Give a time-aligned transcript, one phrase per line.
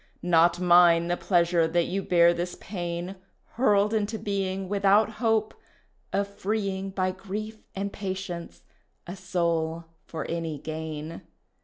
[0.23, 3.17] Not mine the pleasure that you bear this pain,
[3.49, 5.53] Hurled into being Without hope
[6.11, 8.63] of freeing By grief and patience
[9.05, 11.21] a soul for any gain.